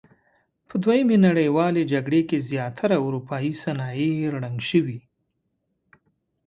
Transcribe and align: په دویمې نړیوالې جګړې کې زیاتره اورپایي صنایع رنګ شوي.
په 0.67 0.75
دویمې 0.83 1.17
نړیوالې 1.27 1.89
جګړې 1.91 2.21
کې 2.29 2.37
زیاتره 2.49 2.95
اورپایي 3.01 3.53
صنایع 3.63 4.19
رنګ 4.43 4.59
شوي. 4.69 4.99